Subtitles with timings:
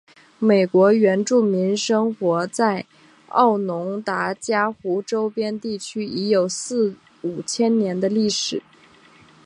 [0.39, 2.87] 美国原住民生活在
[3.27, 8.63] 奥农达伽湖周边地区已有四五千年的历史。